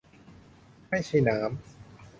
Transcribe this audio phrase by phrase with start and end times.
[0.89, 1.49] ไม่ใช้น้ำ